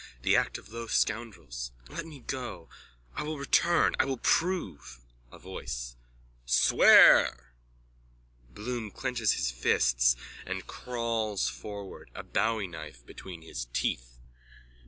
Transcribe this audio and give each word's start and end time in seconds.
The 0.23 0.35
act 0.35 0.57
of 0.57 0.73
low 0.73 0.87
scoundrels. 0.87 1.71
Let 1.87 2.07
me 2.07 2.21
go. 2.21 2.69
I 3.13 3.21
will 3.21 3.37
return. 3.37 3.95
I 3.99 4.05
will 4.05 4.17
prove... 4.17 4.97
A 5.31 5.37
VOICE: 5.37 5.95
Swear! 6.43 7.53
_(Bloom 8.51 8.91
clenches 8.91 9.33
his 9.33 9.51
fists 9.51 10.15
and 10.43 10.65
crawls 10.65 11.47
forward, 11.49 12.09
a 12.15 12.23
bowieknife 12.23 13.05
between 13.05 13.43
his 13.43 13.65
teeth.) 13.73 14.17